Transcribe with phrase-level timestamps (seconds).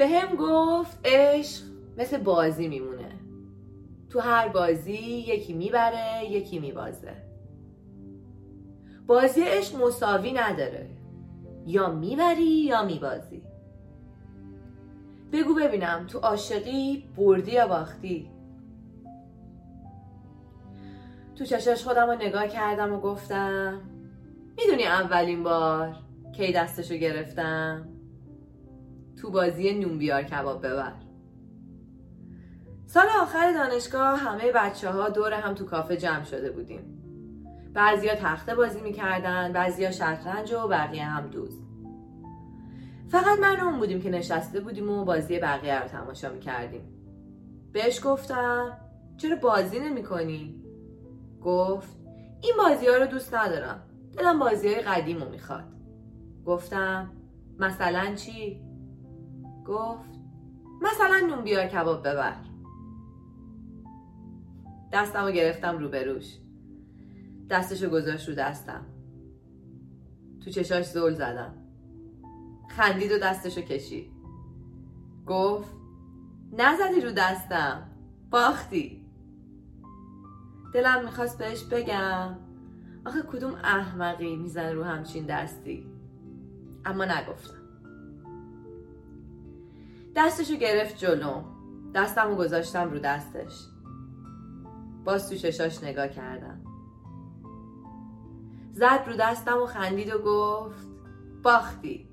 [0.00, 1.62] به هم گفت عشق
[1.98, 3.10] مثل بازی میمونه.
[4.10, 4.92] تو هر بازی
[5.28, 7.12] یکی می‌بره یکی میبازه.
[9.06, 10.88] بازی عشق مساوی نداره.
[11.66, 13.42] یا می‌بری یا میبازی.
[15.32, 18.30] بگو ببینم تو عاشقی بردی یا باختی؟
[21.36, 23.80] تو چشاش خودم رو نگاه کردم و گفتم
[24.58, 25.96] می‌دونی اولین بار
[26.36, 27.99] کی دستشو گرفتم؟
[29.20, 30.92] تو بازی نون بیار کباب ببر.
[32.86, 36.96] سال آخر دانشگاه همه بچه ها دور هم تو کافه جمع شده بودیم.
[37.74, 41.62] بعضیا تخته بازی می‌کردن بعضیا شطرنج و بقیه هم دوز
[43.08, 46.82] فقط من اون بودیم که نشسته بودیم و بازی بقیه رو تماشا می‌کردیم.
[47.72, 48.78] بهش گفتم
[49.16, 50.64] چرا بازی نمی کنی؟
[51.42, 51.96] گفت
[52.42, 53.82] این بازی ها رو دوست ندارم.
[54.18, 55.64] دلم بازی های قدیم رو می‌خواد.
[56.46, 57.10] گفتم
[57.58, 58.69] مثلا چی؟
[59.70, 60.10] گفت
[60.82, 62.36] مثلا نون بیار کباب ببر.
[64.92, 66.38] دستم رو گرفتم روبروش
[67.50, 68.86] دستشو گذاشت رو دستم.
[70.44, 71.54] تو چشاش زل زدم.
[72.68, 74.12] خندید و دستشو کشید.
[75.26, 75.74] گفت
[76.52, 77.90] نزدی رو دستم.
[78.30, 79.06] باختی.
[80.74, 82.36] دلم می‌خواست بهش بگم
[83.06, 85.86] آخه کدوم احمقی می‌زنه رو همچین دستی؟
[86.84, 87.59] اما نگفتم.
[90.16, 91.42] دستشو گرفت جلو.
[91.94, 93.52] دستمو گذاشتم رو دستش.
[95.04, 96.60] باز تو چشاش نگاه کردم.
[98.72, 100.88] زد رو دستم و خندید و گفت
[101.42, 102.08] باختی.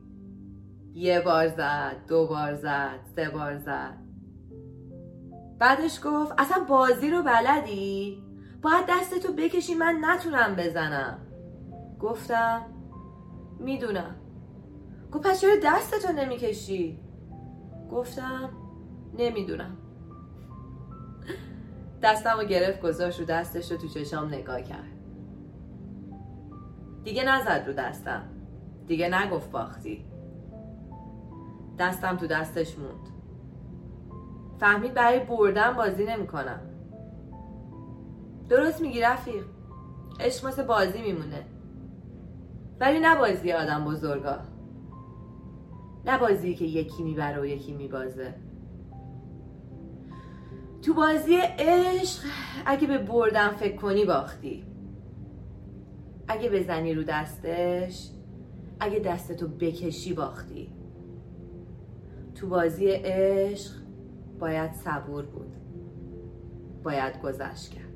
[0.94, 3.98] یه بار زد دو بار زد سه بار زد.
[5.60, 8.24] بعدش گفت اصلا بازی رو بلدی؟
[8.62, 11.20] باید دستتو بکشی من نتونم بزنم.
[12.00, 12.62] گفتم
[13.60, 14.16] می‌دونم.
[15.12, 17.07] گفت پس چرا دستتو نمی‌کشی؟
[17.92, 18.50] گفتم
[19.18, 19.78] نمی‌دونم.
[22.04, 24.98] دستم رو گرفت گذاشت رو دستش رو تو چشام نگاه کرد.
[27.04, 28.24] دیگه نزد رو دستم.
[28.88, 30.06] دیگه نگفت باختی.
[31.80, 33.08] دستم تو دستش موند.
[34.60, 36.60] فهمید برای بردن بازی نمی‌کنم.
[38.50, 39.46] درست میگی رفیق.
[40.20, 41.46] عشق مثل بازی میمونه.
[42.80, 44.38] ولی نه بازی آدم بزرگا.
[46.08, 48.34] نه بازی که یکی می‌بره و یکی میبازه.
[50.82, 52.24] تو بازی عشق
[52.66, 54.64] اگه به بردن فکر کنی باختی.
[56.28, 58.10] اگه بزنی رو دستش
[58.80, 60.70] اگه دستتو بکشی باختی.
[62.36, 63.72] تو بازی عشق
[64.40, 65.54] باید صبور بود.
[66.84, 67.87] باید گذشت کرد.